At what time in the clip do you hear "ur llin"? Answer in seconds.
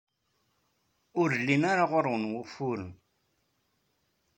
1.21-1.63